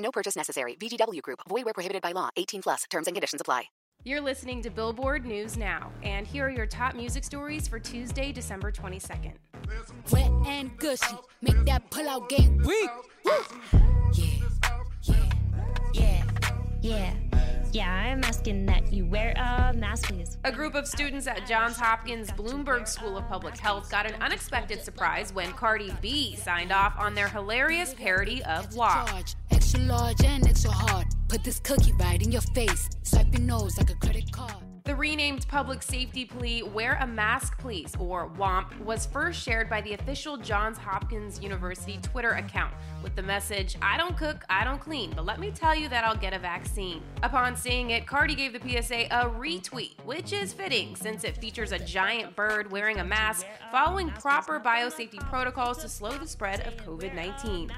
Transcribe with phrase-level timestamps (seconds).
[0.00, 0.74] No purchase necessary.
[0.74, 1.40] VGW Group.
[1.48, 2.30] Void where prohibited by law.
[2.36, 2.84] 18 plus.
[2.90, 3.64] Terms and conditions apply.
[4.02, 8.32] You're listening to Billboard News Now, and here are your top music stories for Tuesday,
[8.32, 9.34] December 22nd.
[10.10, 12.88] Wet and gushy, make that pull out game weak.
[13.26, 13.42] Yeah,
[15.02, 15.32] yeah,
[15.92, 16.24] yeah,
[16.80, 17.14] yeah.
[17.72, 20.38] Yeah, I'm asking that you wear a mask, please.
[20.44, 24.82] A group of students at Johns Hopkins Bloomberg School of Public Health got an unexpected
[24.82, 29.08] surprise when Cardi B signed off on their hilarious parody of WAP.
[29.72, 31.06] Extra large and extra hard.
[31.28, 32.90] Put this cookie right in your face.
[33.04, 34.64] Swipe your nose like a credit card.
[34.82, 39.80] The renamed public safety plea, Wear a Mask Please, or WAMP, was first shared by
[39.82, 44.80] the official Johns Hopkins University Twitter account with the message, I don't cook, I don't
[44.80, 47.00] clean, but let me tell you that I'll get a vaccine.
[47.22, 51.70] Upon seeing it, Cardi gave the PSA a retweet, which is fitting since it features
[51.70, 56.76] a giant bird wearing a mask following proper biosafety protocols to slow the spread of
[56.78, 57.70] COVID 19.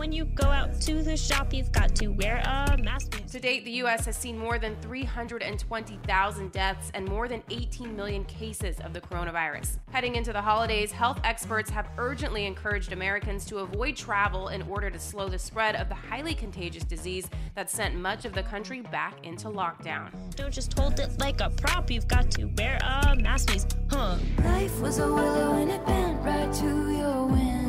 [0.00, 3.22] When you go out to the shop, you've got to wear a mask.
[3.26, 4.06] To date, the U.S.
[4.06, 9.76] has seen more than 320,000 deaths and more than 18 million cases of the coronavirus.
[9.90, 14.88] Heading into the holidays, health experts have urgently encouraged Americans to avoid travel in order
[14.88, 18.80] to slow the spread of the highly contagious disease that sent much of the country
[18.80, 20.08] back into lockdown.
[20.34, 23.66] Don't just hold it like a prop, you've got to wear a mask, please.
[23.90, 24.16] Huh?
[24.44, 27.59] Life was a willow and it bent right to your window.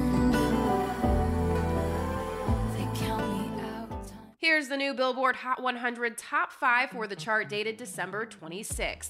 [4.61, 9.09] Here's the new Billboard Hot 100 Top 5 for the chart dated December 26th.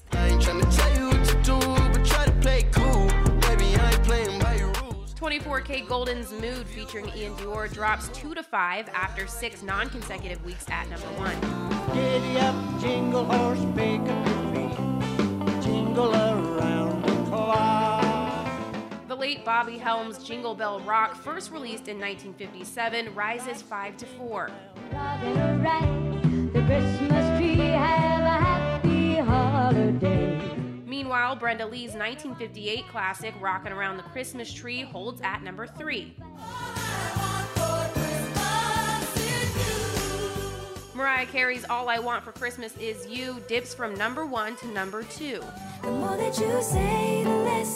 [5.14, 10.88] 24kGoldn's Mood featuring iann dior drops 2 to 5 after 6 non consecutive weeks at
[10.88, 11.36] number 1.
[19.44, 24.50] Bobby Helms' Jingle Bell Rock, first released in 1957, rises 5 to 4.
[30.86, 36.14] Meanwhile, Brenda Lee's 1958 classic Rockin' Around the Christmas Tree holds at number 3.
[40.94, 45.02] Mariah Carey's All I Want for Christmas Is You dips from number 1 to number
[45.02, 45.42] 2.
[45.82, 47.71] The more that you say, the less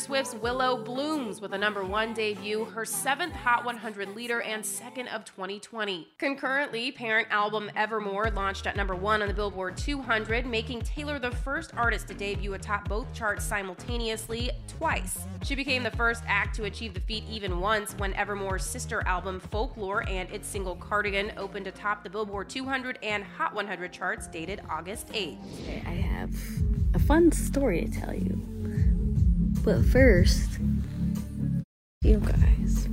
[0.00, 5.08] Swift's Willow blooms with a number one debut, her seventh Hot 100 leader and second
[5.08, 6.08] of 2020.
[6.16, 11.30] Concurrently, parent album Evermore launched at number one on the Billboard 200, making Taylor the
[11.30, 15.26] first artist to debut atop both charts simultaneously twice.
[15.42, 19.38] She became the first act to achieve the feat even once when Evermore's sister album
[19.38, 24.62] Folklore and its single Cardigan opened atop the Billboard 200 and Hot 100 charts dated
[24.70, 25.36] August 8th.
[25.86, 26.34] I have
[26.94, 28.49] a fun story to tell you.
[29.62, 30.58] But first,
[32.00, 32.88] you guys,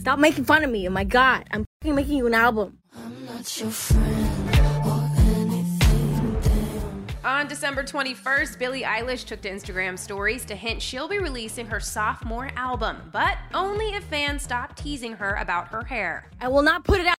[0.00, 0.88] stop making fun of me.
[0.88, 2.78] Oh my god, I'm making you an album.
[2.96, 4.50] I'm not your friend
[4.84, 6.40] or anything.
[6.42, 7.24] Damn.
[7.24, 11.78] On December 21st, Billie Eilish took to Instagram stories to hint she'll be releasing her
[11.78, 16.28] sophomore album, but only if fans stop teasing her about her hair.
[16.40, 17.16] I will not put it out.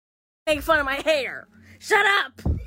[0.49, 1.47] Make fun of my hair.
[1.79, 2.58] Shut up.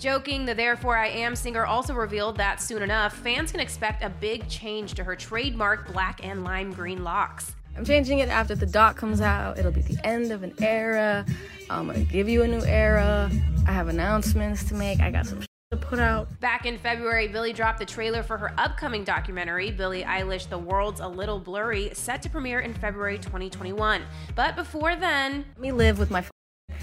[0.00, 4.08] Joking, the Therefore I Am singer also revealed that soon enough, fans can expect a
[4.08, 7.54] big change to her trademark black and lime green locks.
[7.76, 9.58] I'm changing it after the doc comes out.
[9.58, 11.26] It'll be the end of an era.
[11.68, 13.30] I'm gonna give you a new era.
[13.68, 15.00] I have announcements to make.
[15.00, 16.28] I got some to put out.
[16.40, 21.00] Back in February, Billie dropped the trailer for her upcoming documentary, Billie Eilish The World's
[21.00, 24.02] a Little Blurry, set to premiere in February 2021.
[24.34, 26.24] But before then, Let me live with my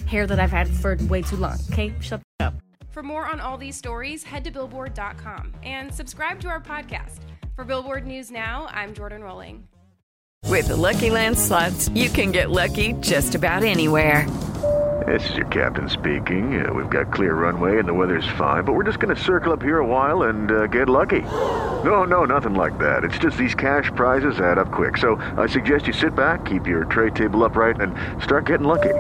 [0.06, 1.58] hair that I've had for way too long.
[1.72, 2.54] Okay, shut up.
[2.90, 7.20] For more on all these stories, head to billboard.com and subscribe to our podcast.
[7.56, 9.68] For Billboard News Now, I'm Jordan Rolling.
[10.46, 14.28] With the Lucky Land slots, you can get lucky just about anywhere.
[15.06, 16.66] This is your captain speaking.
[16.66, 19.54] Uh, we've got clear runway and the weather's fine, but we're just going to circle
[19.54, 21.22] up here a while and uh, get lucky.
[21.22, 23.04] No, no, nothing like that.
[23.04, 24.98] It's just these cash prizes add up quick.
[24.98, 27.94] So I suggest you sit back, keep your tray table upright, and
[28.24, 28.96] start getting lucky.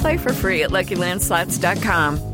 [0.00, 2.33] Play for free at LuckyLandSlots.com.